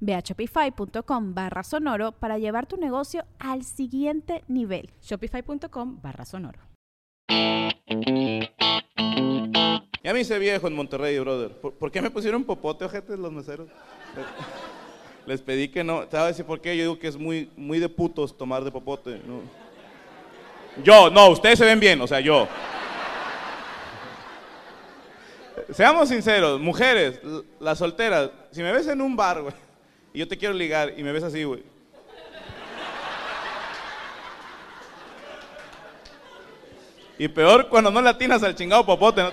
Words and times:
Ve 0.00 0.14
a 0.14 0.20
shopify.com 0.20 1.34
barra 1.34 1.62
sonoro 1.62 2.12
para 2.12 2.38
llevar 2.38 2.66
tu 2.66 2.76
negocio 2.76 3.24
al 3.38 3.64
siguiente 3.64 4.44
nivel. 4.48 4.90
Shopify.com 5.02 6.00
barra 6.02 6.24
sonoro. 6.24 6.60
Ya 10.04 10.12
me 10.12 10.20
hice 10.20 10.38
viejo 10.38 10.68
en 10.68 10.74
Monterrey, 10.74 11.18
brother. 11.18 11.50
¿Por, 11.50 11.74
por 11.74 11.90
qué 11.90 12.00
me 12.00 12.10
pusieron 12.10 12.44
popote, 12.44 12.84
ojete, 12.84 13.16
los 13.16 13.32
meseros? 13.32 13.68
Les 15.26 15.42
pedí 15.42 15.68
que 15.68 15.84
no. 15.84 16.06
¿Te 16.06 16.16
voy 16.16 16.24
a 16.24 16.28
decir 16.28 16.46
por 16.46 16.60
qué? 16.60 16.76
Yo 16.76 16.82
digo 16.84 16.98
que 16.98 17.08
es 17.08 17.16
muy, 17.18 17.50
muy 17.56 17.78
de 17.78 17.88
putos 17.88 18.36
tomar 18.36 18.64
de 18.64 18.70
popote. 18.70 19.20
¿no? 19.26 19.42
Yo, 20.82 21.10
no, 21.10 21.28
ustedes 21.28 21.58
se 21.58 21.66
ven 21.66 21.80
bien, 21.80 22.00
o 22.00 22.06
sea, 22.06 22.20
yo. 22.20 22.48
Seamos 25.70 26.08
sinceros, 26.08 26.58
mujeres, 26.60 27.20
las 27.60 27.78
solteras, 27.78 28.30
si 28.50 28.62
me 28.62 28.72
ves 28.72 28.86
en 28.88 29.02
un 29.02 29.14
bar, 29.14 29.42
güey, 29.42 29.54
y 30.14 30.20
yo 30.20 30.28
te 30.28 30.38
quiero 30.38 30.54
ligar 30.54 30.94
y 30.96 31.02
me 31.02 31.12
ves 31.12 31.24
así, 31.24 31.44
güey. 31.44 31.62
Y 37.18 37.26
peor 37.26 37.68
cuando 37.68 37.90
no 37.90 38.00
le 38.00 38.08
atinas 38.08 38.42
al 38.44 38.54
chingado 38.54 38.86
popote, 38.86 39.22
¿no? 39.22 39.32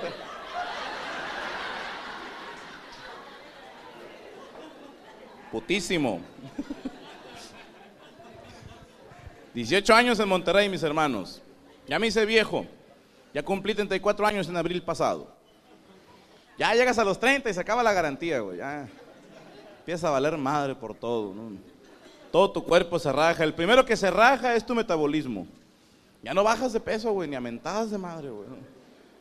Putísimo. 5.51 6.19
18 9.53 9.93
años 9.93 10.19
en 10.19 10.27
Monterrey, 10.27 10.67
mis 10.67 10.81
hermanos. 10.81 11.41
Ya 11.87 11.99
me 11.99 12.07
hice 12.07 12.25
viejo. 12.25 12.65
Ya 13.33 13.43
cumplí 13.43 13.75
34 13.75 14.25
años 14.25 14.49
en 14.49 14.57
abril 14.57 14.81
pasado. 14.81 15.34
Ya 16.57 16.73
llegas 16.73 16.97
a 16.97 17.03
los 17.03 17.19
30 17.19 17.49
y 17.49 17.53
se 17.53 17.59
acaba 17.59 17.83
la 17.83 17.93
garantía, 17.93 18.39
güey. 18.39 18.57
Ya 18.57 18.87
empieza 19.79 20.07
a 20.07 20.11
valer 20.11 20.37
madre 20.37 20.73
por 20.73 20.95
todo. 20.95 21.33
¿no? 21.33 21.51
Todo 22.31 22.51
tu 22.51 22.63
cuerpo 22.63 22.97
se 22.97 23.11
raja. 23.11 23.43
El 23.43 23.53
primero 23.53 23.85
que 23.85 23.95
se 23.95 24.09
raja 24.09 24.55
es 24.55 24.65
tu 24.65 24.73
metabolismo. 24.73 25.47
Ya 26.23 26.33
no 26.33 26.43
bajas 26.43 26.73
de 26.73 26.79
peso, 26.79 27.11
güey, 27.11 27.29
ni 27.29 27.35
a 27.35 27.41
mentadas 27.41 27.91
de 27.91 27.97
madre, 27.97 28.29
güey. 28.29 28.47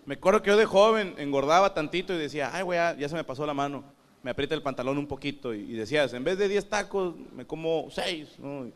Me 0.06 0.14
acuerdo 0.14 0.42
que 0.42 0.50
yo 0.50 0.56
de 0.56 0.64
joven 0.64 1.14
engordaba 1.18 1.74
tantito 1.74 2.14
y 2.14 2.18
decía, 2.18 2.50
ay, 2.52 2.62
güey, 2.62 2.78
ya, 2.98 3.08
se 3.08 3.14
me 3.14 3.24
pasó 3.24 3.44
la 3.44 3.54
mano. 3.54 3.84
Me 4.22 4.30
aprieta 4.30 4.54
el 4.54 4.62
pantalón 4.62 4.96
un 4.96 5.06
poquito 5.06 5.52
y, 5.52 5.72
decías, 5.72 6.14
en 6.14 6.24
vez 6.24 6.38
de 6.38 6.48
10 6.48 6.68
tacos, 6.68 7.14
me 7.34 7.44
como 7.46 7.88
6, 7.90 8.38
¿no? 8.38 8.66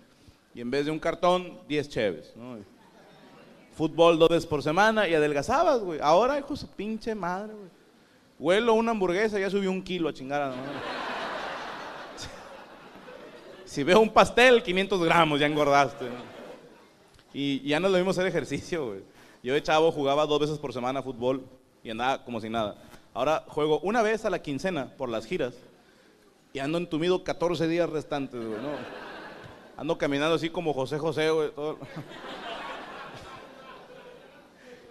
Y 0.55 0.61
en 0.61 0.71
vez 0.71 0.85
de 0.85 0.91
un 0.91 0.99
cartón, 0.99 1.59
10 1.69 1.89
cheves, 1.89 2.33
¿no? 2.37 2.59
Fútbol 3.73 4.19
dos 4.19 4.29
veces 4.29 4.47
por 4.47 4.63
semana 4.63 5.09
y 5.09 5.15
adelgazabas, 5.15 5.81
güey. 5.81 6.01
Ahora, 6.03 6.39
hijo 6.39 6.55
su 6.55 6.69
pinche 6.69 7.15
madre, 7.15 7.55
güey. 7.55 7.78
Huelo 8.39 8.75
una 8.75 8.93
hamburguesa, 8.93 9.39
ya 9.39 9.51
subió 9.51 9.71
un 9.71 9.83
kilo 9.83 10.09
a 10.09 10.13
chingar 10.13 10.43
a 10.43 10.49
la. 10.51 10.55
Si 13.65 13.83
veo 13.83 14.01
un 14.01 14.11
pastel, 14.11 14.63
500 14.63 15.03
gramos, 15.05 15.41
ya 15.41 15.47
engordaste. 15.47 16.07
Y, 17.35 17.61
ya 17.69 17.79
no 17.81 17.89
lo 17.89 17.97
mismo 17.99 18.13
hacer 18.13 18.27
ejercicio, 18.27 18.87
güey. 18.87 19.01
Yo 19.43 19.55
de 19.55 19.63
chavo 19.63 19.93
jugaba 19.93 20.25
dos 20.27 20.41
veces 20.41 20.59
por 20.59 20.73
semana 20.73 21.03
fútbol 21.03 21.45
y 21.83 21.91
andaba 21.91 22.25
como 22.25 22.41
si 22.41 22.49
nada. 22.49 22.77
Ahora 23.13 23.45
juego 23.49 23.81
una 23.81 24.03
vez 24.03 24.25
a 24.25 24.31
la 24.31 24.41
quincena 24.41 24.87
por 24.97 25.09
las 25.09 25.27
giras 25.27 25.55
y 26.53 26.59
ando 26.61 26.79
entumido 26.79 27.23
14 27.25 27.69
días 27.69 27.91
restantes, 27.91 28.41
güey, 28.41 28.61
¿no? 28.61 28.71
Ando 29.77 29.99
caminando 29.99 30.35
así 30.37 30.51
como 30.51 30.73
José 30.73 30.99
José, 30.99 31.31
güey. 31.31 31.51
todo- 31.51 31.79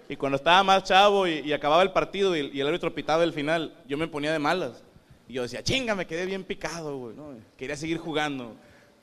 Y 0.09 0.15
cuando 0.15 0.37
estaba 0.37 0.63
más 0.63 0.83
chavo 0.83 1.27
y, 1.27 1.51
acababa 1.51 1.83
el 1.83 1.91
partido 1.91 2.35
y, 2.35 2.59
el 2.59 2.67
árbitro 2.67 2.93
pitaba 2.93 3.23
el 3.23 3.33
final, 3.33 3.75
yo 3.87 3.97
me 3.97 4.07
ponía 4.07 4.31
de 4.31 4.39
malas. 4.39 4.83
Y 5.27 5.33
yo 5.33 5.41
decía, 5.41 5.61
chinga, 5.61 5.95
me 5.95 6.07
quedé 6.07 6.25
bien 6.25 6.43
picado, 6.43 6.97
güey. 6.97 7.15
Quería 7.57 7.75
seguir 7.75 7.97
jugando. 7.97 8.55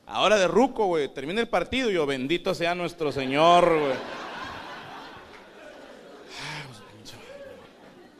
Ahora 0.06 0.36
de 0.36 0.48
ruco, 0.48 0.86
güey, 0.86 1.12
termina 1.12 1.40
el 1.40 1.48
partido 1.48 1.90
y 1.90 1.94
yo, 1.94 2.06
bendito 2.06 2.54
sea 2.54 2.74
nuestro 2.74 3.12
Señor, 3.12 3.68
güey. 3.68 3.84
Pues. 3.84 3.98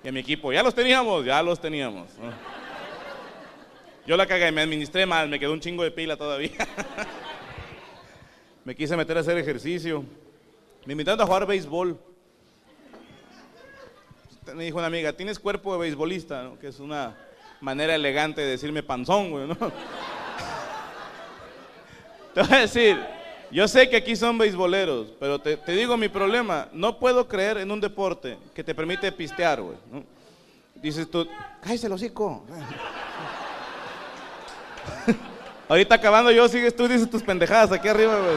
Y 0.05 0.09
a 0.09 0.12
mi 0.12 0.21
equipo, 0.21 0.53
ya 0.53 0.62
los 0.62 0.75
teníamos, 0.75 1.25
ya 1.25 1.43
los 1.43 1.59
teníamos. 1.59 2.11
Yo 4.06 4.19
la 4.19 4.27
cagué, 4.27 4.53
me 4.53 4.61
administré 4.61 5.06
mal, 5.06 5.31
me 5.31 5.41
quedó 5.41 5.55
un 5.55 5.61
chingo 5.61 5.83
de 5.83 5.91
pila 5.91 6.19
todavía. 6.19 6.50
me 8.67 8.75
quise 8.75 8.99
meter 8.99 9.17
a 9.17 9.21
hacer 9.21 9.39
ejercicio. 9.39 10.05
Me 10.84 10.93
invitaron 10.93 11.23
a 11.23 11.25
jugar 11.25 11.47
béisbol. 11.47 11.99
Me 14.55 14.65
dijo 14.65 14.78
una 14.78 14.88
amiga, 14.88 15.12
tienes 15.12 15.38
cuerpo 15.38 15.72
de 15.72 15.78
beisbolista, 15.78 16.43
¿no? 16.43 16.59
que 16.59 16.69
es 16.69 16.81
una 16.81 17.16
manera 17.60 17.94
elegante 17.94 18.43
de 18.43 18.49
decirme 18.49 18.82
panzón, 18.82 19.31
güey, 19.31 19.47
¿no? 19.49 19.55
Te 22.34 22.43
voy 22.43 22.53
a 22.53 22.60
decir, 22.60 22.99
yo 23.50 23.66
sé 23.69 23.88
que 23.88 23.97
aquí 23.97 24.15
son 24.16 24.37
beisboleros, 24.37 25.15
pero 25.21 25.38
te, 25.38 25.56
te 25.56 25.72
digo 25.72 25.97
mi 25.97 26.09
problema, 26.09 26.69
no 26.72 26.99
puedo 26.99 27.28
creer 27.28 27.59
en 27.59 27.71
un 27.71 27.81
deporte 27.81 28.37
que 28.53 28.65
te 28.65 28.75
permite 28.75 29.12
pistear, 29.12 29.62
güey. 29.62 29.77
Dices 30.75 31.09
tú, 31.09 31.28
cállese 31.62 31.87
el 31.87 31.93
hocico. 31.93 32.44
Ahorita 35.69 35.94
acabando 35.94 36.32
yo, 36.32 36.49
sigues 36.49 36.75
tú, 36.75 36.88
dices 36.88 37.09
tus 37.09 37.22
pendejadas 37.22 37.71
aquí 37.72 37.87
arriba, 37.88 38.19
güey. 38.19 38.37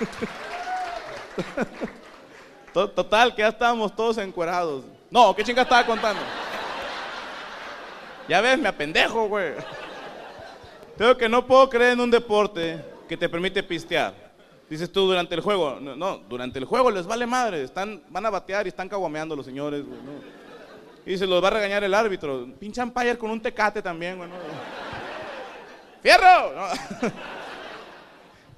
Total, 2.72 3.34
que 3.34 3.42
ya 3.42 3.48
estábamos 3.48 3.94
todos 3.94 4.18
encuerados. 4.18 4.84
No, 5.10 5.34
¿qué 5.34 5.42
chinga 5.42 5.62
estaba 5.62 5.84
contando? 5.84 6.22
Ya 8.28 8.40
ves, 8.40 8.58
me 8.58 8.68
apendejo, 8.68 9.26
güey. 9.26 9.54
Creo 10.96 11.16
que 11.16 11.28
no 11.28 11.46
puedo 11.46 11.68
creer 11.68 11.92
en 11.92 12.00
un 12.00 12.10
deporte 12.10 12.84
que 13.08 13.16
te 13.16 13.28
permite 13.28 13.62
pistear. 13.62 14.14
Dices 14.68 14.92
tú 14.92 15.06
durante 15.06 15.34
el 15.34 15.40
juego. 15.40 15.78
No, 15.80 15.96
no, 15.96 16.18
durante 16.28 16.60
el 16.60 16.64
juego 16.64 16.92
les 16.92 17.06
vale 17.06 17.26
madre. 17.26 17.64
Están, 17.64 18.02
van 18.08 18.26
a 18.26 18.30
batear 18.30 18.66
y 18.66 18.68
están 18.68 18.88
caguameando 18.88 19.34
los 19.34 19.44
señores, 19.44 19.84
güey. 19.84 20.00
¿no? 20.02 20.12
Y 21.04 21.18
se 21.18 21.26
los 21.26 21.42
va 21.42 21.48
a 21.48 21.52
regañar 21.52 21.82
el 21.82 21.92
árbitro. 21.92 22.46
Pinche 22.58 22.80
umpire 22.80 23.18
con 23.18 23.30
un 23.30 23.40
tecate 23.40 23.82
también, 23.82 24.16
güey. 24.16 24.28
¿no? 24.28 24.36
¡Fierro! 26.02 26.52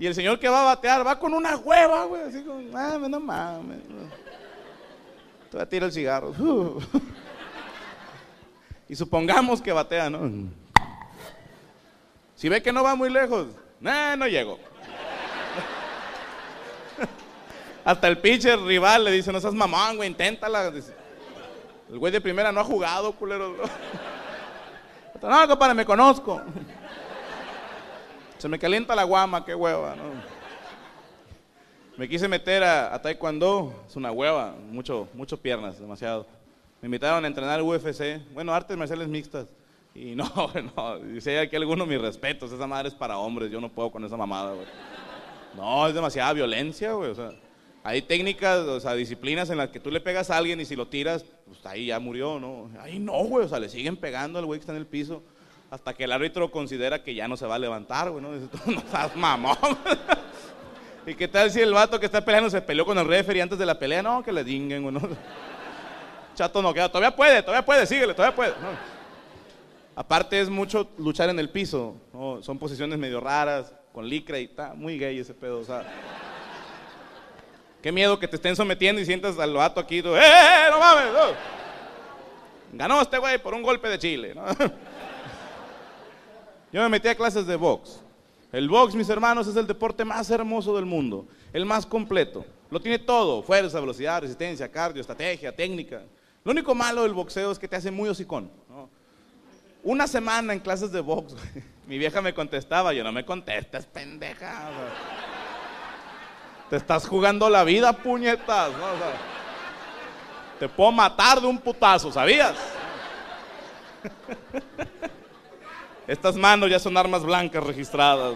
Y 0.03 0.07
el 0.09 0.17
señor 0.17 0.41
que 0.41 0.49
va 0.49 0.63
a 0.63 0.75
batear 0.75 1.07
va 1.07 1.17
con 1.17 1.33
una 1.33 1.55
hueva, 1.55 2.07
güey. 2.07 2.23
Así 2.23 2.43
como, 2.43 2.77
ah, 2.77 2.99
no 2.99 3.21
mames. 3.21 3.79
Te 5.49 5.57
voy 5.57 5.81
a 5.81 5.85
el 5.85 5.93
cigarro. 5.93 6.35
Y 8.89 8.97
supongamos 8.97 9.63
que 9.63 9.73
batea, 9.73 10.11
¿no? 10.11 10.51
Si 12.35 12.49
ve 12.49 12.61
que 12.61 12.73
no 12.73 12.83
va 12.83 12.97
muy 12.97 13.11
lejos, 13.11 13.47
nah, 13.79 14.17
no 14.17 14.27
llego. 14.27 14.59
Hasta 17.85 18.09
el 18.09 18.19
pitcher 18.19 18.61
rival 18.61 19.05
le 19.05 19.13
dice, 19.13 19.33
no 19.33 19.41
seas 19.41 19.55
mamón, 19.55 19.99
güey, 19.99 20.09
inténtala. 20.09 20.73
El 21.89 21.99
güey 21.99 22.13
de 22.13 22.21
primera 22.21 22.51
no 22.51 22.59
ha 22.59 22.65
jugado, 22.65 23.13
culero. 23.13 23.55
No, 25.23 25.47
compadre, 25.47 25.75
me 25.75 25.87
conozco. 25.87 26.43
Se 28.43 28.49
me 28.49 28.59
calienta 28.59 28.97
la 28.97 29.05
guama, 29.05 29.45
qué 29.45 29.55
hueva, 29.55 29.95
¿no? 29.95 30.03
Me 31.97 32.09
quise 32.09 32.27
meter 32.27 32.65
a, 32.65 32.93
a 32.93 33.01
taekwondo, 33.01 33.85
es 33.87 33.95
una 33.95 34.11
hueva, 34.11 34.57
mucho, 34.69 35.07
mucho 35.15 35.37
piernas, 35.37 35.79
demasiado. 35.79 36.27
Me 36.81 36.87
invitaron 36.87 37.25
a 37.25 37.29
entrenar 37.29 37.63
UFC, 37.63 38.21
bueno, 38.35 38.53
artes 38.53 38.77
marciales 38.77 39.07
mixtas. 39.07 39.47
Y 39.95 40.17
no, 40.17 40.29
no, 40.77 40.99
dice 40.99 41.39
aquí 41.39 41.55
alguno 41.55 41.87
mis 41.87 42.01
respetos, 42.01 42.51
esa 42.51 42.67
madre 42.67 42.89
es 42.89 42.97
para 42.97 43.17
hombres, 43.17 43.49
yo 43.49 43.61
no 43.61 43.69
puedo 43.69 43.93
con 43.93 44.05
esa 44.05 44.17
mamada, 44.17 44.55
güey. 44.55 44.67
No, 45.57 45.87
es 45.87 45.95
demasiada 45.95 46.33
violencia, 46.33 46.95
güey, 46.95 47.13
o 47.13 47.15
sea, 47.15 47.31
hay 47.85 48.03
técnicas, 48.03 48.59
o 48.67 48.81
sea, 48.81 48.95
disciplinas 48.95 49.51
en 49.51 49.59
las 49.59 49.69
que 49.69 49.79
tú 49.79 49.89
le 49.93 50.01
pegas 50.01 50.31
a 50.31 50.37
alguien 50.37 50.61
y 50.61 50.65
si 50.65 50.75
lo 50.75 50.89
tiras, 50.89 51.25
pues 51.47 51.65
ahí 51.65 51.87
ya 51.87 52.01
murió, 52.01 52.41
¿no? 52.41 52.73
Ahí 52.81 52.99
no, 52.99 53.23
güey, 53.23 53.47
o 53.47 53.49
sea, 53.49 53.61
le 53.61 53.69
siguen 53.69 53.97
pegando 53.97 54.41
al 54.41 54.47
güey 54.47 54.59
que 54.59 54.63
está 54.63 54.73
en 54.73 54.79
el 54.79 54.87
piso 54.87 55.23
hasta 55.73 55.95
que 55.95 56.05
el 56.05 56.13
árbitro 56.13 56.51
considera 56.51 57.03
que 57.03 57.15
ya 57.15 57.27
no 57.27 57.35
se 57.35 57.47
va 57.47 57.55
a 57.55 57.59
levantar, 57.59 58.11
güey, 58.11 58.23
¿no? 58.23 58.35
Dice, 58.35 58.47
tú 58.47 58.71
no 58.71 58.81
estás 58.81 59.17
mamón. 59.17 59.57
¿Y 61.07 61.15
qué 61.15 61.27
tal 61.27 61.51
si 61.51 61.61
el 61.61 61.73
vato 61.73 61.99
que 61.99 62.05
está 62.05 62.23
peleando 62.23 62.51
se 62.51 62.61
peleó 62.61 62.85
con 62.85 62.99
el 62.99 63.07
referee 63.07 63.41
antes 63.41 63.59
de 63.59 63.65
la 63.65 63.79
pelea? 63.79 64.03
No, 64.03 64.23
que 64.23 64.33
le 64.33 64.45
dinguen, 64.45 64.83
güey, 64.83 64.95
¿no? 64.95 65.01
Chato 66.35 66.61
no 66.61 66.75
queda, 66.75 66.91
todavía 66.91 67.17
puede, 67.17 67.41
todavía 67.43 67.65
puede, 67.65 67.87
síguele, 67.87 68.13
todavía 68.13 68.37
puede. 68.37 68.53
Aparte 69.97 70.39
es 70.43 70.51
mucho 70.51 70.91
luchar 70.99 71.31
en 71.31 71.39
el 71.39 71.49
piso, 71.49 71.97
son 72.43 72.59
posiciones 72.59 72.99
medio 72.99 73.19
raras, 73.19 73.73
con 73.95 74.07
licra 74.07 74.39
y 74.39 74.45
está 74.45 74.75
muy 74.75 74.99
gay 74.99 75.19
ese 75.21 75.33
pedo, 75.33 75.61
o 75.61 75.65
sea. 75.65 75.85
Qué 77.81 77.91
miedo 77.91 78.19
que 78.19 78.29
te 78.29 78.37
estén 78.37 78.57
sometiendo 78.57 79.01
y 79.01 79.07
sientas 79.07 79.39
al 79.39 79.55
vato 79.55 79.81
aquí, 79.81 80.01
¡eh, 80.01 80.03
eh, 80.05 80.67
eh 80.67 80.67
no 80.71 80.79
mames! 80.79 81.37
Ganó 82.75 83.01
este 83.01 83.17
güey 83.17 83.39
por 83.39 83.55
un 83.55 83.63
golpe 83.63 83.89
de 83.89 83.99
chile, 83.99 84.35
¿no? 84.35 84.45
Yo 86.73 86.81
me 86.83 86.89
metí 86.89 87.09
a 87.09 87.15
clases 87.15 87.47
de 87.47 87.57
box. 87.57 88.01
El 88.51 88.69
box, 88.69 88.95
mis 88.95 89.09
hermanos, 89.09 89.47
es 89.47 89.57
el 89.57 89.67
deporte 89.67 90.05
más 90.05 90.31
hermoso 90.31 90.75
del 90.75 90.87
mundo, 90.87 91.27
el 91.53 91.67
más 91.67 91.85
completo. 91.85 92.45
Lo 92.71 92.81
tiene 92.81 92.99
todo, 92.99 93.43
fuerza, 93.43 93.79
velocidad, 93.79 94.23
resistencia, 94.23 94.71
cardio, 94.71 95.03
estrategia, 95.03 95.55
técnica. 95.55 96.03
Lo 96.43 96.53
único 96.53 96.75
malo 96.75 97.03
del 97.03 97.13
boxeo 97.13 97.53
es 97.53 97.59
que 97.59 97.69
te 97.69 97.77
hace 97.77 97.91
muy 97.91 98.09
hocicón. 98.09 98.51
Una 99.83 100.07
semana 100.07 100.53
en 100.53 100.61
clases 100.61 100.91
de 100.93 101.01
box, 101.01 101.35
mi 101.87 101.99
vieja 101.99 102.23
me 102.23 102.33
contestaba, 102.33 102.93
yo 102.95 103.05
no 103.05 103.13
me 103.13 103.25
contestes, 103.25 103.85
pendeja. 103.87 104.71
te 106.71 106.77
estás 106.77 107.07
jugando 107.07 107.51
la 107.51 107.65
vida, 107.65 107.93
puñetas. 107.93 108.71
te 110.59 110.69
puedo 110.69 110.93
matar 110.93 111.41
de 111.41 111.47
un 111.47 111.59
putazo, 111.59 112.11
¿sabías? 112.11 112.55
Estas 116.07 116.37
manos 116.37 116.71
ya 116.71 116.79
son 116.79 116.97
armas 116.97 117.23
blancas 117.23 117.65
registradas. 117.65 118.35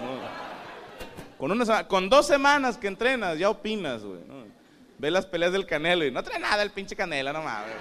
Con, 1.38 1.58
con 1.88 2.08
dos 2.08 2.26
semanas 2.26 2.76
que 2.76 2.86
entrenas, 2.86 3.38
ya 3.38 3.50
opinas, 3.50 4.02
güey. 4.02 4.20
Ve 4.98 5.10
las 5.10 5.26
peleas 5.26 5.52
del 5.52 5.66
Canelo 5.66 6.04
y 6.04 6.10
no 6.10 6.22
trae 6.22 6.38
nada 6.38 6.62
el 6.62 6.70
pinche 6.70 6.96
Canelo, 6.96 7.32
no 7.32 7.42
mames. 7.42 7.74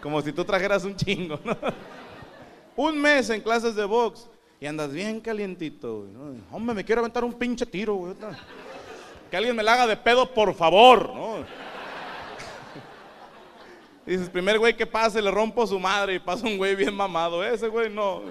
Como 0.00 0.22
si 0.22 0.32
tú 0.32 0.44
trajeras 0.44 0.84
un 0.84 0.96
chingo, 0.96 1.38
¿no? 1.44 1.56
Un 2.74 2.98
mes 3.00 3.28
en 3.28 3.40
clases 3.42 3.74
de 3.74 3.84
box 3.84 4.28
y 4.58 4.66
andas 4.66 4.90
bien 4.92 5.20
calientito, 5.20 6.06
güey. 6.06 6.40
Hombre, 6.50 6.74
me 6.74 6.84
quiero 6.84 7.00
aventar 7.00 7.24
un 7.24 7.34
pinche 7.34 7.66
tiro, 7.66 7.94
güey. 7.94 8.14
Que 9.30 9.36
alguien 9.36 9.54
me 9.54 9.62
la 9.62 9.74
haga 9.74 9.86
de 9.86 9.96
pedo, 9.96 10.32
por 10.32 10.54
favor, 10.54 11.14
¿no? 11.14 11.44
Dices, 14.04 14.28
primer 14.28 14.58
güey 14.58 14.76
que 14.76 14.86
pase, 14.86 15.22
le 15.22 15.30
rompo 15.30 15.66
su 15.66 15.78
madre 15.78 16.14
y 16.14 16.18
pasa 16.18 16.46
un 16.46 16.56
güey 16.56 16.74
bien 16.74 16.94
mamado. 16.94 17.44
Ese 17.44 17.68
güey 17.68 17.88
no. 17.88 18.22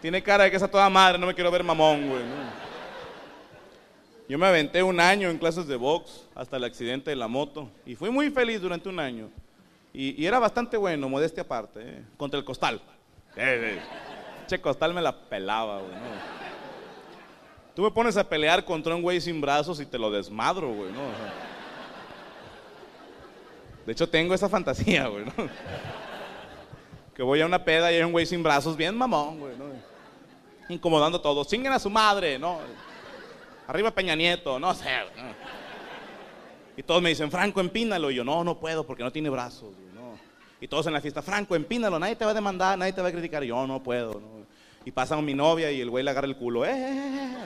Tiene 0.00 0.22
cara 0.22 0.44
de 0.44 0.50
que 0.50 0.56
está 0.56 0.68
toda 0.68 0.88
madre, 0.88 1.18
no 1.18 1.26
me 1.26 1.34
quiero 1.34 1.50
ver 1.50 1.62
mamón, 1.62 2.08
güey. 2.08 2.22
Yo 4.26 4.38
me 4.38 4.46
aventé 4.46 4.82
un 4.82 4.98
año 5.00 5.28
en 5.28 5.36
clases 5.36 5.66
de 5.66 5.76
box 5.76 6.26
hasta 6.34 6.56
el 6.56 6.64
accidente 6.64 7.10
de 7.10 7.16
la 7.16 7.28
moto 7.28 7.68
y 7.84 7.96
fui 7.96 8.10
muy 8.10 8.30
feliz 8.30 8.60
durante 8.62 8.88
un 8.88 8.98
año. 8.98 9.28
Y, 9.92 10.24
era 10.24 10.38
bastante 10.38 10.76
bueno, 10.76 11.08
modestia 11.08 11.42
aparte, 11.42 11.80
eh, 11.82 12.04
contra 12.16 12.38
el 12.38 12.44
costal. 12.44 12.80
Eh, 13.36 13.76
eh. 13.76 13.80
Che, 14.46 14.60
costal 14.60 14.94
me 14.94 15.02
la 15.02 15.12
pelaba, 15.12 15.80
güey. 15.80 15.92
Tú 17.74 17.82
me 17.82 17.90
pones 17.90 18.16
a 18.16 18.28
pelear 18.28 18.64
contra 18.64 18.94
un 18.94 19.02
güey 19.02 19.20
sin 19.20 19.40
brazos 19.40 19.80
y 19.80 19.86
te 19.86 19.98
lo 19.98 20.10
desmadro, 20.10 20.72
güey. 20.72 20.92
¿no? 20.92 21.49
De 23.86 23.92
hecho, 23.92 24.08
tengo 24.08 24.34
esa 24.34 24.48
fantasía, 24.48 25.06
güey. 25.08 25.24
¿no? 25.24 25.32
Que 27.14 27.22
voy 27.22 27.40
a 27.40 27.46
una 27.46 27.64
peda 27.64 27.92
y 27.92 27.96
hay 27.96 28.02
un 28.02 28.12
güey 28.12 28.26
sin 28.26 28.42
brazos, 28.42 28.76
bien 28.76 28.96
mamón, 28.96 29.38
güey. 29.38 29.56
¿no? 29.56 29.64
Incomodando 30.68 31.18
a 31.18 31.22
todos. 31.22 31.48
Chinguen 31.48 31.72
a 31.72 31.78
su 31.78 31.90
madre, 31.90 32.38
¿no? 32.38 32.60
Arriba 33.66 33.90
Peña 33.90 34.14
Nieto, 34.14 34.58
no 34.58 34.74
sé. 34.74 34.88
Y 36.76 36.82
todos 36.82 37.02
me 37.02 37.10
dicen, 37.10 37.30
Franco, 37.30 37.60
empínalo. 37.60 38.10
Y 38.10 38.16
yo, 38.16 38.24
no, 38.24 38.42
no 38.44 38.58
puedo 38.58 38.86
porque 38.86 39.02
no 39.02 39.12
tiene 39.12 39.28
brazos. 39.28 39.70
Y 40.60 40.68
todos 40.68 40.86
en 40.86 40.92
la 40.92 41.00
fiesta, 41.00 41.22
Franco, 41.22 41.56
empínalo, 41.56 41.98
nadie 41.98 42.16
te 42.16 42.24
va 42.24 42.32
a 42.32 42.34
demandar, 42.34 42.76
nadie 42.76 42.92
te 42.92 43.00
va 43.00 43.08
a 43.08 43.12
criticar. 43.12 43.42
Yo, 43.42 43.66
no 43.66 43.82
puedo. 43.82 44.20
Y 44.84 44.90
pasan 44.90 45.24
mi 45.24 45.34
novia 45.34 45.70
y 45.70 45.80
el 45.80 45.90
güey 45.90 46.04
le 46.04 46.10
agarra 46.10 46.26
el 46.26 46.36
culo. 46.36 46.64
Eh, 46.64 46.70
eh, 46.70 46.74
eh, 46.74 47.36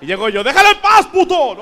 y 0.00 0.06
llego 0.06 0.28
yo, 0.28 0.42
déjalo 0.44 0.70
en 0.70 0.80
paz, 0.80 1.06
puto. 1.06 1.56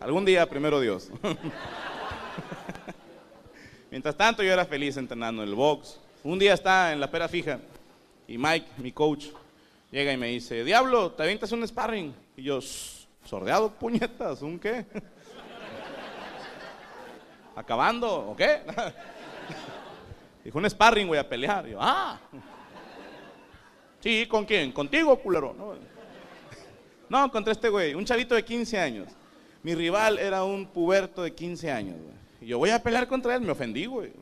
Algún 0.00 0.24
día, 0.24 0.48
primero 0.48 0.80
Dios. 0.80 1.10
Mientras 3.90 4.16
tanto, 4.16 4.42
yo 4.42 4.50
era 4.50 4.64
feliz 4.64 4.96
entrenando 4.96 5.42
en 5.42 5.50
el 5.50 5.54
box. 5.54 6.00
Un 6.24 6.38
día 6.38 6.54
está 6.54 6.92
en 6.92 7.00
la 7.00 7.10
pera 7.10 7.28
fija 7.28 7.60
y 8.26 8.38
Mike, 8.38 8.66
mi 8.78 8.92
coach, 8.92 9.26
llega 9.90 10.10
y 10.10 10.16
me 10.16 10.28
dice, 10.28 10.64
Diablo, 10.64 11.12
¿te 11.12 11.22
avientas 11.22 11.52
un 11.52 11.68
sparring? 11.68 12.14
Y 12.34 12.44
yo, 12.44 12.60
sordeado, 13.24 13.72
puñetas, 13.72 14.40
¿un 14.40 14.58
qué? 14.58 14.86
¿Acabando 17.54 18.30
o 18.30 18.34
qué? 18.34 18.62
Dijo, 20.44 20.56
un 20.56 20.70
sparring, 20.70 21.08
voy 21.08 21.18
a 21.18 21.28
pelear. 21.28 21.68
Y 21.68 21.72
yo, 21.72 21.78
ah. 21.78 22.18
Sí, 24.00 24.26
¿con 24.26 24.46
quién? 24.46 24.72
¿Contigo, 24.72 25.14
culero? 25.18 25.52
No, 25.52 25.74
no 27.10 27.30
contra 27.30 27.52
este 27.52 27.68
güey, 27.68 27.92
un 27.92 28.06
chavito 28.06 28.34
de 28.34 28.42
15 28.42 28.78
años. 28.78 29.19
Mi 29.62 29.74
rival 29.74 30.18
era 30.18 30.42
un 30.44 30.66
puberto 30.66 31.22
de 31.22 31.34
15 31.34 31.70
años, 31.70 31.96
Y 32.40 32.46
yo 32.46 32.58
voy 32.58 32.70
a 32.70 32.82
pelear 32.82 33.06
contra 33.06 33.34
él, 33.34 33.42
me 33.42 33.52
ofendí, 33.52 33.86
güey. 33.86 34.12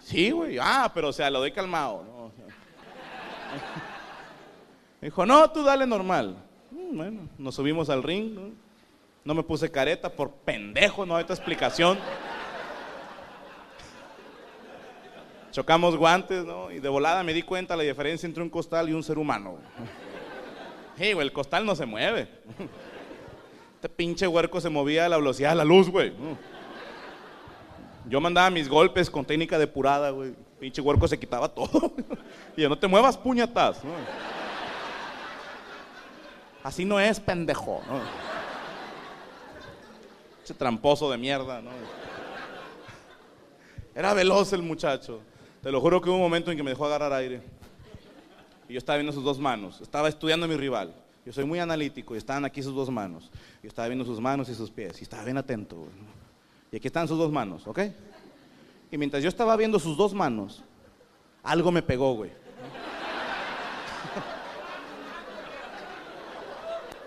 Sí, 0.00 0.32
güey. 0.32 0.58
Ah, 0.60 0.90
pero 0.92 1.08
o 1.08 1.12
sea, 1.12 1.30
lo 1.30 1.38
doy 1.38 1.52
calmado. 1.52 2.04
¿no? 2.04 2.32
dijo, 5.00 5.24
no, 5.24 5.48
tú 5.50 5.62
dale 5.62 5.86
normal. 5.86 6.36
Mm, 6.70 6.96
bueno, 6.96 7.28
nos 7.38 7.54
subimos 7.54 7.88
al 7.88 8.02
ring. 8.02 8.36
¿no? 9.24 9.34
me 9.34 9.44
puse 9.44 9.70
careta 9.70 10.10
por 10.10 10.32
pendejo, 10.32 11.06
no 11.06 11.16
hay 11.16 11.22
otra 11.22 11.36
explicación. 11.36 11.98
Chocamos 15.52 15.96
guantes, 15.96 16.44
¿no? 16.44 16.72
Y 16.72 16.80
de 16.80 16.88
volada 16.88 17.22
me 17.22 17.34
di 17.34 17.42
cuenta 17.42 17.76
la 17.76 17.82
diferencia 17.82 18.26
entre 18.26 18.42
un 18.42 18.48
costal 18.48 18.88
y 18.88 18.92
un 18.94 19.02
ser 19.02 19.18
humano. 19.18 19.58
Hey, 20.96 21.12
güey, 21.14 21.26
el 21.26 21.32
costal 21.32 21.64
no 21.64 21.76
se 21.76 21.86
mueve. 21.86 22.26
Este 23.82 23.88
pinche 23.88 24.28
huerco 24.28 24.60
se 24.60 24.70
movía 24.70 25.06
a 25.06 25.08
la 25.08 25.16
velocidad 25.16 25.50
de 25.50 25.56
la 25.56 25.64
luz, 25.64 25.90
güey. 25.90 26.12
Yo 28.08 28.20
mandaba 28.20 28.48
mis 28.48 28.68
golpes 28.68 29.10
con 29.10 29.24
técnica 29.24 29.58
depurada, 29.58 30.10
güey. 30.10 30.36
Pinche 30.60 30.80
huerco 30.80 31.08
se 31.08 31.18
quitaba 31.18 31.48
todo. 31.48 31.92
y 32.56 32.62
yo, 32.62 32.68
no 32.68 32.78
te 32.78 32.86
muevas, 32.86 33.16
puñetas. 33.16 33.80
Así 36.62 36.84
no 36.84 37.00
es, 37.00 37.18
pendejo. 37.18 37.82
Ese 40.44 40.54
tramposo 40.54 41.10
de 41.10 41.18
mierda, 41.18 41.60
¿no? 41.60 41.72
Era 43.96 44.14
veloz 44.14 44.52
el 44.52 44.62
muchacho. 44.62 45.22
Te 45.60 45.72
lo 45.72 45.80
juro 45.80 46.00
que 46.00 46.08
hubo 46.08 46.18
un 46.18 46.22
momento 46.22 46.52
en 46.52 46.56
que 46.56 46.62
me 46.62 46.70
dejó 46.70 46.86
agarrar 46.86 47.12
aire. 47.14 47.42
Y 48.68 48.74
yo 48.74 48.78
estaba 48.78 48.98
viendo 48.98 49.12
sus 49.12 49.24
dos 49.24 49.40
manos. 49.40 49.80
Estaba 49.80 50.08
estudiando 50.08 50.46
a 50.46 50.48
mi 50.48 50.56
rival. 50.56 51.01
Yo 51.24 51.32
soy 51.32 51.44
muy 51.44 51.60
analítico 51.60 52.14
y 52.14 52.18
estaban 52.18 52.44
aquí 52.44 52.62
sus 52.62 52.74
dos 52.74 52.90
manos. 52.90 53.30
Yo 53.62 53.68
estaba 53.68 53.86
viendo 53.88 54.04
sus 54.04 54.20
manos 54.20 54.48
y 54.48 54.54
sus 54.54 54.70
pies. 54.70 55.00
Y 55.00 55.04
estaba 55.04 55.24
bien 55.24 55.38
atento. 55.38 55.86
Y 56.72 56.76
aquí 56.76 56.88
están 56.88 57.06
sus 57.06 57.18
dos 57.18 57.30
manos, 57.30 57.66
¿ok? 57.66 57.78
Y 58.90 58.98
mientras 58.98 59.22
yo 59.22 59.28
estaba 59.28 59.56
viendo 59.56 59.78
sus 59.78 59.96
dos 59.96 60.12
manos, 60.12 60.64
algo 61.42 61.70
me 61.70 61.82
pegó, 61.82 62.14
güey. 62.14 62.30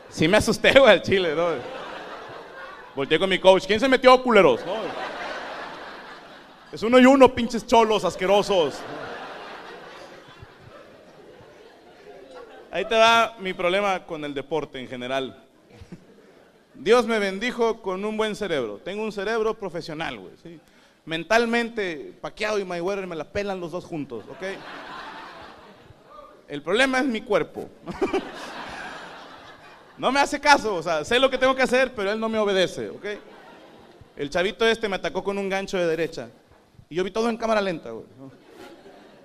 Sí 0.10 0.29
me 0.29 0.38
asusté, 0.38 0.72
güey, 0.79 0.93
al 0.93 1.01
chile, 1.01 1.36
¿no? 1.36 1.48
Volteé 2.95 3.19
con 3.19 3.29
mi 3.29 3.38
coach. 3.38 3.65
¿Quién 3.67 3.81
se 3.81 3.89
metió, 3.89 4.24
culeros? 4.24 4.62
Es 6.72 6.81
uno 6.84 7.00
y 7.00 7.05
uno, 7.05 7.36
pinches 7.36 7.67
cholos 7.67 8.05
asquerosos. 8.05 8.75
Ahí 12.75 12.84
te 12.84 12.98
va 12.98 13.38
mi 13.39 13.53
problema 13.53 14.05
con 14.05 14.25
el 14.25 14.34
deporte 14.34 14.82
en 14.82 14.89
general. 14.89 15.41
Dios 16.74 17.05
me 17.05 17.20
bendijo 17.20 17.82
con 17.82 18.03
un 18.03 18.17
buen 18.17 18.36
cerebro. 18.36 18.82
Tengo 18.84 19.01
un 19.01 19.13
cerebro 19.13 19.53
profesional, 19.53 20.20
güey. 20.20 20.60
mentalmente, 21.05 22.12
Paqueado 22.20 22.60
y 22.60 22.65
Mayweather 22.65 23.08
me 23.08 23.15
la 23.15 23.24
pelan 23.24 23.62
los 23.62 23.72
dos 23.72 23.86
juntos, 23.86 24.25
¿ok? 24.29 24.44
El 26.50 26.62
problema 26.62 27.00
es 27.00 27.05
mi 27.05 27.22
cuerpo. 27.22 27.70
no 29.98 30.12
me 30.12 30.20
hace 30.20 30.41
caso, 30.41 30.75
o 30.75 30.84
sea, 30.84 31.05
sé 31.05 31.17
lo 31.17 31.29
que 31.29 31.38
tengo 31.38 31.55
que 31.55 31.62
hacer, 31.62 31.96
pero 31.96 32.12
él 32.12 32.20
no 32.20 32.27
me 32.27 32.39
obedece, 32.39 32.89
¿ok? 32.89 33.05
El 34.17 34.29
chavito 34.29 34.67
este 34.67 34.89
me 34.89 34.98
atacó 34.98 35.24
con 35.24 35.38
un 35.38 35.48
gancho 35.48 35.77
de 35.77 35.88
derecha. 35.88 36.27
Y 36.89 36.96
yo 36.96 37.05
vi 37.05 37.12
todo 37.12 37.29
en 37.29 37.38
cámara 37.38 37.62
lenta, 37.62 37.91
güey. 37.91 38.05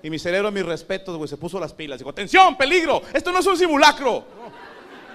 Y 0.03 0.11
mi 0.11 0.19
cerebro, 0.19 0.51
mis 0.51 0.65
respetos, 0.65 1.17
güey, 1.17 1.29
se 1.29 1.37
puso 1.37 1.61
las 1.61 1.75
pilas. 1.75 1.99
Digo, 1.99 2.11
atención, 2.11 2.57
peligro, 2.57 3.03
esto 3.13 3.31
no 3.33 3.41
es 3.41 3.47
un 3.47 3.57
simulacro. 3.57 4.25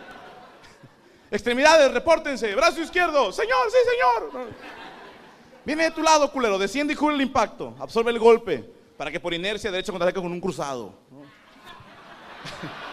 Extremidades, 1.31 1.91
repórtense. 1.91 2.53
Brazo 2.55 2.81
izquierdo, 2.81 3.31
señor, 3.31 3.69
sí, 3.69 3.77
señor. 3.89 4.47
Viene 5.65 5.85
de 5.85 5.91
tu 5.91 6.03
lado, 6.03 6.31
culero, 6.31 6.59
desciende 6.59 6.93
y 6.93 6.95
cubre 6.95 7.15
el 7.15 7.21
impacto. 7.21 7.75
Absorbe 7.79 8.11
el 8.11 8.19
golpe 8.19 8.63
para 8.97 9.11
que 9.11 9.19
por 9.19 9.33
inercia 9.33 9.71
derecho 9.71 9.91
contraataque 9.91 10.21
con 10.21 10.31
un 10.31 10.41
cruzado. 10.41 10.93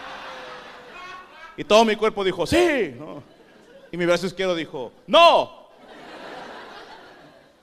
Y 1.55 1.63
todo 1.63 1.85
mi 1.85 1.95
cuerpo 1.95 2.23
dijo, 2.23 2.47
sí. 2.47 2.95
Y 3.91 3.97
mi 3.97 4.07
brazo 4.07 4.25
izquierdo 4.25 4.55
dijo, 4.55 4.91
no. 5.05 5.67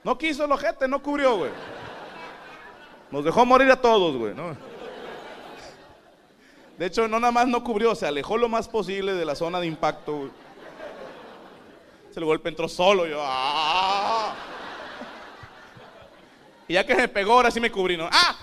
No 0.01 0.17
quiso 0.17 0.45
el 0.45 0.51
ojete, 0.53 0.87
no 0.87 1.03
cubrió, 1.03 1.35
güey. 1.37 1.51
Nos 3.11 3.25
dejó 3.25 3.45
morir 3.45 3.69
a 3.69 3.75
todos, 3.75 4.15
güey. 4.15 4.33
¿no? 4.33 4.55
De 6.77 6.85
hecho, 6.85 7.07
no 7.07 7.19
nada 7.19 7.31
más 7.31 7.47
no 7.47 7.63
cubrió, 7.63 7.93
se 7.93 8.07
alejó 8.07 8.37
lo 8.37 8.49
más 8.49 8.67
posible 8.67 9.13
de 9.13 9.25
la 9.25 9.35
zona 9.35 9.59
de 9.59 9.67
impacto, 9.67 10.17
güey. 10.17 10.31
El 12.15 12.25
golpe 12.25 12.49
entró 12.49 12.67
solo, 12.67 13.05
yo, 13.07 13.19
¡ah! 13.21 14.35
Y 16.67 16.73
ya 16.73 16.85
que 16.85 16.95
me 16.95 17.07
pegó, 17.07 17.33
ahora 17.33 17.51
sí 17.51 17.59
me 17.59 17.71
cubrí, 17.71 17.95
¿no? 17.95 18.09
¡Ah! 18.11 18.35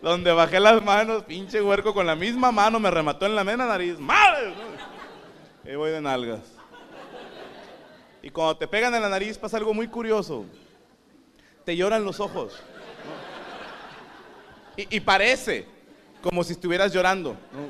Donde 0.00 0.30
bajé 0.30 0.60
las 0.60 0.82
manos, 0.82 1.24
pinche 1.24 1.60
huerco 1.60 1.92
con 1.92 2.06
la 2.06 2.14
misma 2.14 2.52
mano 2.52 2.78
me 2.78 2.90
remató 2.90 3.26
en 3.26 3.34
la 3.34 3.42
mena 3.42 3.66
nariz. 3.66 3.98
¡Madre! 3.98 4.54
Y 5.64 5.74
voy 5.74 5.90
de 5.90 6.00
nalgas. 6.00 6.40
Y 8.22 8.30
cuando 8.30 8.56
te 8.56 8.68
pegan 8.68 8.94
en 8.94 9.02
la 9.02 9.08
nariz 9.08 9.36
pasa 9.38 9.56
algo 9.56 9.74
muy 9.74 9.88
curioso. 9.88 10.44
Te 11.68 11.76
lloran 11.76 12.02
los 12.02 12.18
ojos. 12.18 12.54
¿no? 14.74 14.84
Y, 14.88 15.00
parece 15.00 15.66
como 16.22 16.42
si 16.42 16.54
estuvieras 16.54 16.94
llorando. 16.94 17.36
¿no? 17.52 17.68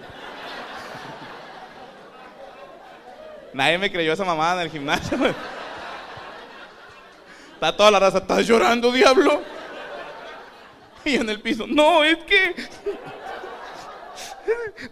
Nadie 3.53 3.77
me 3.77 3.91
creyó 3.91 4.13
esa 4.13 4.25
mamada 4.25 4.61
en 4.61 4.67
el 4.69 4.71
gimnasio. 4.71 5.19
Está 7.55 7.77
toda 7.77 7.91
la 7.91 7.99
raza, 7.99 8.19
¿estás 8.19 8.47
llorando, 8.47 8.93
diablo? 8.93 9.43
Y 11.05 11.17
en 11.17 11.29
el 11.29 11.41
piso, 11.41 11.67
no, 11.67 12.05
es 12.05 12.19
que 12.19 12.55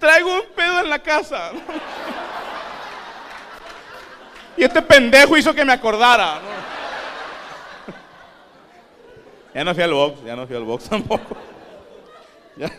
traigo 0.00 0.34
un 0.34 0.46
pedo 0.52 0.80
en 0.80 0.90
la 0.90 0.98
casa. 0.98 1.52
Y 4.56 4.64
este 4.64 4.82
pendejo 4.82 5.36
hizo 5.36 5.54
que 5.54 5.64
me 5.64 5.74
acordara. 5.74 6.40
Ya 9.56 9.64
no 9.64 9.74
fui 9.74 9.82
al 9.82 9.94
box, 9.94 10.22
ya 10.22 10.36
no 10.36 10.46
fui 10.46 10.54
al 10.54 10.64
box 10.64 10.84
tampoco. 10.90 11.34
Ya, 12.58 12.70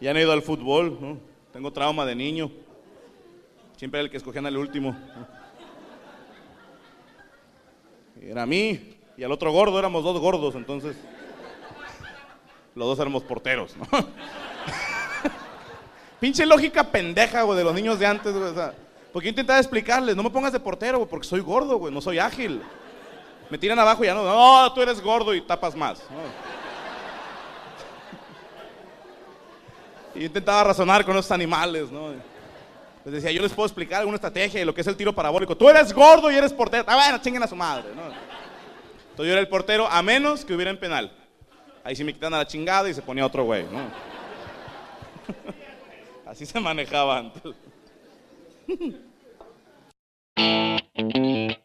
ya 0.00 0.12
no 0.12 0.18
he 0.18 0.22
ido 0.22 0.32
al 0.32 0.42
fútbol, 0.42 0.98
¿no? 1.00 1.16
tengo 1.52 1.72
trauma 1.72 2.04
de 2.04 2.16
niño. 2.16 2.50
Siempre 3.76 4.00
era 4.00 4.06
el 4.06 4.10
que 4.10 4.16
escogían 4.16 4.46
al 4.46 4.56
último. 4.56 4.96
Era 8.20 8.42
a 8.42 8.46
mí 8.46 8.96
y 9.16 9.22
al 9.22 9.30
otro 9.30 9.52
gordo, 9.52 9.78
éramos 9.78 10.02
dos 10.02 10.18
gordos, 10.18 10.56
entonces 10.56 10.96
los 12.74 12.88
dos 12.88 12.98
éramos 12.98 13.22
porteros, 13.22 13.76
¿no? 13.76 13.86
Pinche 16.18 16.44
lógica 16.46 16.82
pendeja, 16.82 17.42
güey, 17.42 17.58
de 17.58 17.64
los 17.64 17.74
niños 17.76 18.00
de 18.00 18.06
antes, 18.06 18.32
güey. 18.32 18.50
O 18.50 18.54
sea, 18.54 18.74
porque 19.12 19.26
yo 19.26 19.30
intentaba 19.30 19.60
explicarles, 19.60 20.16
no 20.16 20.24
me 20.24 20.30
pongas 20.30 20.52
de 20.52 20.58
portero, 20.58 20.98
güey, 20.98 21.08
porque 21.08 21.28
soy 21.28 21.38
gordo, 21.38 21.78
güey, 21.78 21.94
no 21.94 22.00
soy 22.00 22.18
ágil. 22.18 22.60
Me 23.54 23.58
tiran 23.58 23.78
abajo 23.78 24.02
y 24.02 24.08
ya 24.08 24.14
no, 24.14 24.24
no, 24.24 24.72
tú 24.72 24.82
eres 24.82 25.00
gordo 25.00 25.32
y 25.32 25.40
tapas 25.40 25.76
más. 25.76 26.02
Y 30.12 30.18
yo 30.18 30.26
intentaba 30.26 30.64
razonar 30.64 31.04
con 31.04 31.16
esos 31.16 31.30
animales, 31.30 31.88
¿no? 31.88 32.08
Les 33.04 33.14
decía, 33.14 33.30
yo 33.30 33.40
les 33.40 33.52
puedo 33.52 33.68
explicar 33.68 34.00
alguna 34.00 34.16
estrategia 34.16 34.58
de 34.58 34.66
lo 34.66 34.74
que 34.74 34.80
es 34.80 34.86
el 34.88 34.96
tiro 34.96 35.14
parabólico. 35.14 35.56
Tú 35.56 35.68
eres 35.68 35.92
gordo 35.92 36.32
y 36.32 36.34
eres 36.34 36.52
portero. 36.52 36.82
Ah, 36.88 36.96
bueno, 36.96 37.18
chinguen 37.18 37.44
a 37.44 37.46
su 37.46 37.54
madre. 37.54 37.90
Entonces 37.90 38.16
yo 39.18 39.30
era 39.30 39.40
el 39.40 39.46
portero 39.46 39.86
a 39.86 40.02
menos 40.02 40.44
que 40.44 40.52
hubiera 40.52 40.72
en 40.72 40.80
penal. 40.80 41.12
Ahí 41.84 41.94
sí 41.94 42.02
me 42.02 42.12
quitan 42.12 42.34
a 42.34 42.38
la 42.38 42.46
chingada 42.48 42.90
y 42.90 42.94
se 42.94 43.02
ponía 43.02 43.24
otro 43.24 43.44
güey. 43.44 43.66
Así 46.26 46.44
se 46.44 46.58
manejaba 46.58 47.18
antes. 47.18 47.54